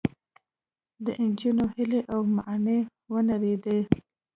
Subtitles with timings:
[1.03, 2.79] د نجونو هیلې او ماڼۍ
[3.13, 3.79] ونړېدې